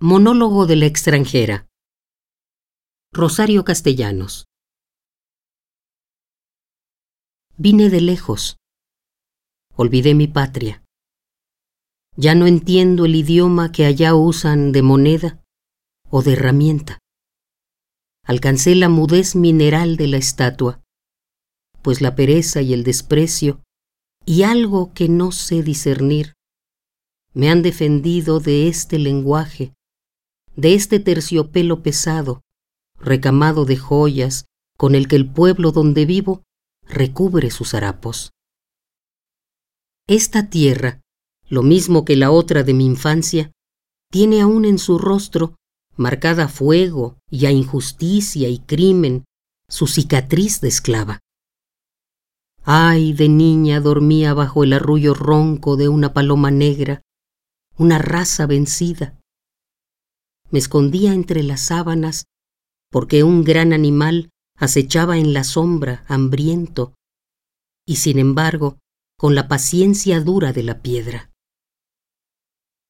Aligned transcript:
Monólogo 0.00 0.66
de 0.66 0.76
la 0.76 0.86
extranjera. 0.86 1.66
Rosario 3.12 3.64
Castellanos. 3.64 4.44
Vine 7.56 7.90
de 7.90 8.00
lejos. 8.00 8.58
Olvidé 9.74 10.14
mi 10.14 10.28
patria. 10.28 10.84
Ya 12.14 12.36
no 12.36 12.46
entiendo 12.46 13.06
el 13.06 13.16
idioma 13.16 13.72
que 13.72 13.86
allá 13.86 14.14
usan 14.14 14.70
de 14.70 14.82
moneda 14.82 15.42
o 16.10 16.22
de 16.22 16.34
herramienta. 16.34 17.00
Alcancé 18.24 18.76
la 18.76 18.88
mudez 18.88 19.34
mineral 19.34 19.96
de 19.96 20.06
la 20.06 20.18
estatua, 20.18 20.80
pues 21.82 22.00
la 22.00 22.14
pereza 22.14 22.62
y 22.62 22.72
el 22.72 22.84
desprecio 22.84 23.64
y 24.24 24.44
algo 24.44 24.94
que 24.94 25.08
no 25.08 25.32
sé 25.32 25.64
discernir 25.64 26.34
me 27.34 27.50
han 27.50 27.62
defendido 27.62 28.38
de 28.38 28.68
este 28.68 29.00
lenguaje 29.00 29.74
de 30.58 30.74
este 30.74 30.98
terciopelo 30.98 31.84
pesado, 31.84 32.42
recamado 32.98 33.64
de 33.64 33.76
joyas, 33.76 34.46
con 34.76 34.96
el 34.96 35.06
que 35.06 35.14
el 35.14 35.32
pueblo 35.32 35.70
donde 35.70 36.04
vivo 36.04 36.42
recubre 36.82 37.52
sus 37.52 37.74
harapos. 37.74 38.32
Esta 40.08 40.50
tierra, 40.50 41.00
lo 41.48 41.62
mismo 41.62 42.04
que 42.04 42.16
la 42.16 42.32
otra 42.32 42.64
de 42.64 42.74
mi 42.74 42.86
infancia, 42.86 43.52
tiene 44.10 44.40
aún 44.40 44.64
en 44.64 44.80
su 44.80 44.98
rostro, 44.98 45.54
marcada 45.96 46.44
a 46.44 46.48
fuego 46.48 47.18
y 47.30 47.46
a 47.46 47.52
injusticia 47.52 48.48
y 48.48 48.58
crimen, 48.58 49.26
su 49.68 49.86
cicatriz 49.86 50.60
de 50.60 50.68
esclava. 50.68 51.20
Ay, 52.64 53.12
de 53.12 53.28
niña 53.28 53.78
dormía 53.78 54.34
bajo 54.34 54.64
el 54.64 54.72
arrullo 54.72 55.14
ronco 55.14 55.76
de 55.76 55.88
una 55.88 56.12
paloma 56.12 56.50
negra, 56.50 57.02
una 57.76 57.98
raza 57.98 58.46
vencida, 58.46 59.18
me 60.50 60.58
escondía 60.58 61.12
entre 61.12 61.42
las 61.42 61.60
sábanas 61.60 62.26
porque 62.90 63.22
un 63.22 63.44
gran 63.44 63.72
animal 63.72 64.30
acechaba 64.56 65.18
en 65.18 65.32
la 65.32 65.44
sombra 65.44 66.04
hambriento 66.08 66.94
y 67.86 67.96
sin 67.96 68.18
embargo 68.18 68.78
con 69.18 69.34
la 69.34 69.48
paciencia 69.48 70.20
dura 70.20 70.52
de 70.52 70.62
la 70.62 70.80
piedra. 70.80 71.30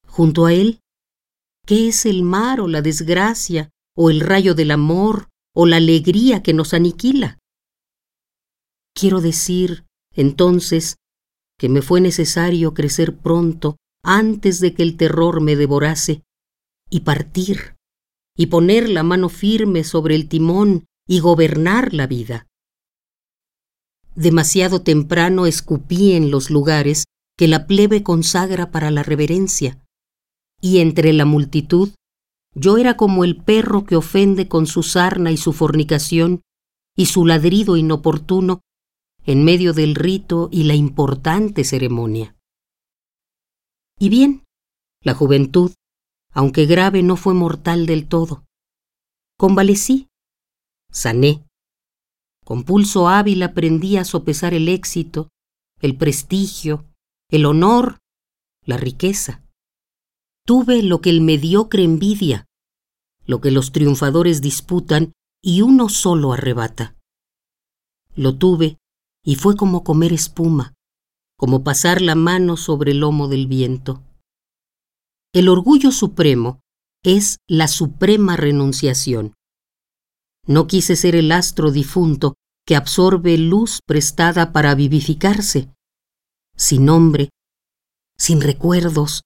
Junto 0.06 0.47
a 0.47 0.52
él, 0.52 0.80
¿qué 1.66 1.88
es 1.88 2.06
el 2.06 2.22
mar 2.22 2.60
o 2.60 2.69
la 2.69 2.82
desgracia 2.82 3.70
o 3.97 4.10
el 4.10 4.20
rayo 4.20 4.54
del 4.54 4.70
amor 4.70 5.28
o 5.54 5.66
la 5.66 5.77
alegría 5.77 6.42
que 6.42 6.54
nos 6.54 6.75
aniquila? 6.75 7.38
Quiero 8.94 9.20
decir, 9.20 9.84
entonces, 10.14 10.97
que 11.58 11.69
me 11.69 11.82
fue 11.82 12.00
necesario 12.00 12.75
crecer 12.75 13.16
pronto 13.16 13.77
antes 14.02 14.60
de 14.60 14.75
que 14.75 14.82
el 14.82 14.97
terror 14.97 15.41
me 15.41 15.56
devorase 15.56 16.22
y 16.91 17.00
partir, 17.00 17.77
y 18.36 18.47
poner 18.47 18.89
la 18.89 19.03
mano 19.03 19.28
firme 19.28 19.84
sobre 19.84 20.14
el 20.14 20.28
timón 20.28 20.86
y 21.06 21.20
gobernar 21.20 21.92
la 21.94 22.06
vida. 22.06 22.47
Demasiado 24.14 24.83
temprano 24.83 25.47
escupí 25.47 26.12
en 26.12 26.31
los 26.31 26.50
lugares 26.50 27.05
que 27.36 27.48
la 27.48 27.66
plebe 27.66 28.03
consagra 28.03 28.70
para 28.70 28.91
la 28.91 29.03
reverencia, 29.03 29.81
y 30.61 30.78
entre 30.78 31.12
la 31.12 31.25
multitud 31.25 31.91
yo 32.55 32.78
era 32.78 32.97
como 32.97 33.25
el 33.25 33.36
perro 33.36 33.84
que 33.84 33.97
ofende 33.97 34.48
con 34.48 34.66
su 34.66 34.83
sarna 34.83 35.31
y 35.31 35.36
su 35.36 35.53
fornicación 35.53 36.42
y 36.97 37.06
su 37.06 37.25
ladrido 37.27 37.77
inoportuno 37.77 38.61
en 39.25 39.44
medio 39.44 39.72
del 39.72 39.94
rito 39.94 40.48
y 40.50 40.64
la 40.64 40.75
importante 40.75 41.62
ceremonia. 41.62 42.34
Y 44.00 44.09
bien, 44.09 44.44
la 45.03 45.14
juventud, 45.14 45.72
aunque 46.39 46.67
grave 46.67 47.03
no 47.03 47.17
fue 47.17 47.34
mortal 47.34 47.84
del 47.84 48.06
todo. 48.06 48.44
Convalecí, 49.36 50.06
sané. 50.89 51.44
Con 52.44 52.62
pulso 52.62 53.08
hábil 53.08 53.42
aprendí 53.42 53.97
a 53.97 54.04
sopesar 54.04 54.54
el 54.54 54.69
éxito, 54.69 55.31
el 55.81 55.97
prestigio, 55.97 56.84
el 57.28 57.44
honor, 57.44 57.98
la 58.65 58.77
riqueza. 58.77 59.43
Tuve 60.47 60.84
lo 60.84 61.00
que 61.00 61.10
el 61.10 61.22
mediocre 61.22 61.82
envidia, 61.82 62.47
lo 63.27 63.41
que 63.41 63.50
los 63.50 63.72
triunfadores 63.72 64.41
disputan 64.41 65.15
y 65.43 65.62
uno 65.62 65.88
solo 65.88 66.32
arrebata. 66.32 66.94
Lo 68.15 68.37
tuve 68.37 68.78
y 69.25 69.34
fue 69.34 69.56
como 69.56 69.82
comer 69.82 70.12
espuma, 70.12 70.75
como 71.37 71.65
pasar 71.65 72.00
la 72.00 72.15
mano 72.15 72.56
sobre 72.56 72.93
el 72.93 73.00
lomo 73.00 73.27
del 73.27 73.48
viento. 73.48 74.04
El 75.34 75.50
orgullo 75.50 75.93
supremo 75.93 76.61
es 77.05 77.37
la 77.47 77.69
suprema 77.69 78.39
renunciación. 78.39 79.34
No 80.47 80.66
quise 80.66 80.97
ser 80.97 81.15
el 81.15 81.31
astro 81.33 81.71
difunto 81.71 82.37
que 82.66 82.77
absorbe 82.77 83.37
luz 83.37 83.81
prestada 83.87 84.53
para 84.55 84.75
vivificarse, 84.75 85.69
sin 86.56 86.87
nombre, 86.87 87.28
sin 88.16 88.41
recuerdos, 88.41 89.22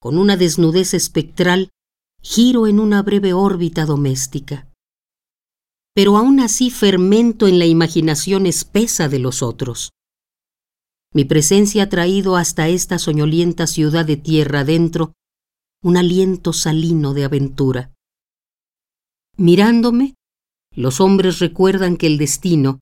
con 0.00 0.16
una 0.16 0.38
desnudez 0.38 0.94
espectral, 0.94 1.68
giro 2.22 2.66
en 2.66 2.80
una 2.80 3.02
breve 3.02 3.34
órbita 3.34 3.84
doméstica. 3.84 4.66
Pero 5.94 6.16
aún 6.16 6.40
así 6.40 6.70
fermento 6.70 7.46
en 7.46 7.58
la 7.58 7.66
imaginación 7.66 8.46
espesa 8.46 9.10
de 9.10 9.18
los 9.18 9.42
otros. 9.42 9.90
Mi 11.12 11.26
presencia 11.26 11.82
ha 11.84 11.88
traído 11.90 12.36
hasta 12.36 12.68
esta 12.68 12.98
soñolienta 12.98 13.66
ciudad 13.66 14.06
de 14.06 14.16
tierra 14.16 14.60
adentro 14.60 15.12
un 15.84 15.98
aliento 15.98 16.54
salino 16.54 17.12
de 17.12 17.24
aventura. 17.24 17.92
Mirándome, 19.36 20.14
los 20.74 20.98
hombres 20.98 21.40
recuerdan 21.40 21.98
que 21.98 22.06
el 22.06 22.16
destino 22.16 22.80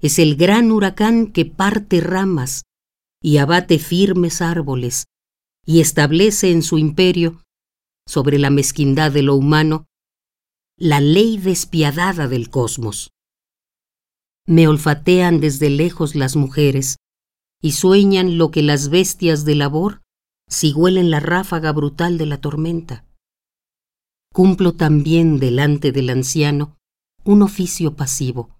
es 0.00 0.18
el 0.18 0.34
gran 0.34 0.72
huracán 0.72 1.30
que 1.30 1.46
parte 1.46 2.00
ramas 2.00 2.64
y 3.22 3.36
abate 3.36 3.78
firmes 3.78 4.42
árboles 4.42 5.04
y 5.64 5.80
establece 5.80 6.50
en 6.50 6.64
su 6.64 6.78
imperio, 6.78 7.40
sobre 8.04 8.40
la 8.40 8.50
mezquindad 8.50 9.12
de 9.12 9.22
lo 9.22 9.36
humano, 9.36 9.86
la 10.76 11.00
ley 11.00 11.38
despiadada 11.38 12.26
del 12.26 12.50
cosmos. 12.50 13.10
Me 14.44 14.66
olfatean 14.66 15.38
desde 15.38 15.70
lejos 15.70 16.16
las 16.16 16.34
mujeres 16.34 16.96
y 17.62 17.72
sueñan 17.72 18.38
lo 18.38 18.50
que 18.50 18.62
las 18.62 18.88
bestias 18.88 19.44
de 19.44 19.54
labor 19.54 20.02
si 20.50 20.72
huelen 20.72 21.10
la 21.10 21.20
ráfaga 21.20 21.72
brutal 21.72 22.18
de 22.18 22.26
la 22.26 22.40
tormenta. 22.40 23.06
Cumplo 24.34 24.74
también 24.74 25.38
delante 25.38 25.92
del 25.92 26.10
anciano 26.10 26.76
un 27.24 27.42
oficio 27.42 27.94
pasivo, 27.94 28.58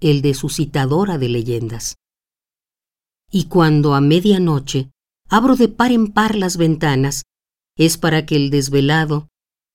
el 0.00 0.22
de 0.22 0.34
suscitadora 0.34 1.16
de 1.18 1.28
leyendas. 1.28 1.96
Y 3.30 3.44
cuando 3.44 3.94
a 3.94 4.00
medianoche 4.00 4.90
abro 5.28 5.56
de 5.56 5.68
par 5.68 5.92
en 5.92 6.12
par 6.12 6.34
las 6.34 6.56
ventanas, 6.56 7.24
es 7.76 7.98
para 7.98 8.26
que 8.26 8.36
el 8.36 8.50
desvelado, 8.50 9.28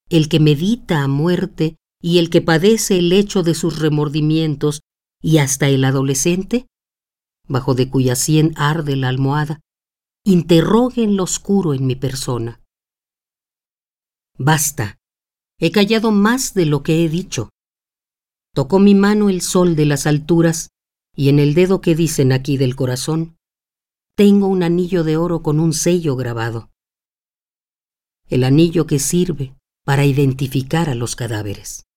el 0.10 0.30
que 0.30 0.40
medita 0.40 1.04
a 1.04 1.08
muerte 1.08 1.76
y 2.02 2.20
el 2.20 2.30
que 2.30 2.42
padece 2.42 3.00
el 3.00 3.12
hecho 3.12 3.44
de 3.44 3.54
sus 3.54 3.80
remordimientos, 3.80 4.82
y 5.22 5.38
hasta 5.40 5.68
el 5.68 5.84
adolescente, 5.84 6.68
bajo 7.48 7.76
de 7.76 7.90
cuya 7.90 8.16
sien 8.16 8.54
arde 8.56 8.96
la 8.96 9.10
almohada, 9.10 9.60
interroguen 10.26 11.16
lo 11.16 11.24
oscuro 11.24 11.74
en 11.74 11.86
mi 11.88 11.96
persona. 11.96 12.62
Basta, 14.38 14.98
he 15.60 15.72
callado 15.72 16.12
más 16.12 16.54
de 16.54 16.66
lo 16.66 16.84
que 16.84 17.04
he 17.04 17.10
dicho. 17.10 17.50
Tocó 18.54 18.80
mi 18.80 18.96
mano 18.96 19.30
el 19.30 19.42
sol 19.42 19.76
de 19.76 19.86
las 19.86 20.08
alturas, 20.08 20.70
y 21.16 21.30
en 21.30 21.40
el 21.40 21.54
dedo 21.54 21.82
que 21.82 21.96
dicen 21.96 22.32
aquí 22.32 22.58
del 22.58 22.76
corazón, 22.76 23.38
tengo 24.16 24.48
un 24.48 24.64
anillo 24.64 25.04
de 25.04 25.18
oro 25.18 25.42
con 25.42 25.60
un 25.60 25.74
sello 25.74 26.16
grabado. 26.16 26.70
El 28.28 28.44
anillo 28.44 28.86
que 28.86 29.00
sirve 29.00 29.56
para 29.86 30.06
identificar 30.06 30.90
a 30.90 30.96
los 30.96 31.16
cadáveres. 31.16 31.89